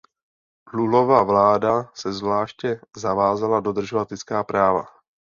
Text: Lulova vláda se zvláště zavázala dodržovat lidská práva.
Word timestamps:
Lulova 0.73 1.23
vláda 1.23 1.91
se 1.93 2.13
zvláště 2.13 2.81
zavázala 2.97 3.59
dodržovat 3.59 4.11
lidská 4.11 4.43
práva. 4.43 4.85